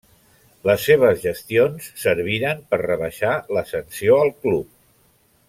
[0.69, 4.75] Les seves gestions serviren per rebaixar la sanció al club.